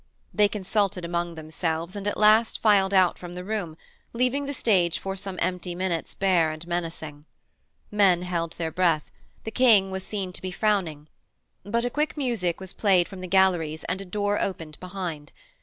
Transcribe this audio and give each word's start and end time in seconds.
They 0.33 0.47
consulted 0.47 1.05
among 1.05 1.35
themselves 1.35 1.95
and 1.95 2.07
at 2.07 2.17
last 2.17 2.59
filed 2.59 2.91
out 2.91 3.19
from 3.19 3.35
the 3.35 3.43
room, 3.43 3.77
leaving 4.13 4.47
the 4.47 4.53
stage 4.55 4.97
for 4.97 5.15
some 5.15 5.37
empty 5.39 5.75
minutes 5.75 6.15
bare 6.15 6.49
and 6.49 6.65
menacing. 6.67 7.25
Men 7.91 8.23
held 8.23 8.53
their 8.53 8.71
breath: 8.71 9.11
the 9.43 9.51
King 9.51 9.91
was 9.91 10.03
seen 10.03 10.33
to 10.33 10.41
be 10.41 10.49
frowning. 10.49 11.07
But 11.63 11.85
a 11.85 11.91
quick 11.91 12.17
music 12.17 12.59
was 12.59 12.73
played 12.73 13.07
from 13.07 13.19
the 13.19 13.27
galleries 13.27 13.83
and 13.83 14.01
a 14.01 14.05
door 14.05 14.41
opened 14.41 14.79
behind. 14.79 15.31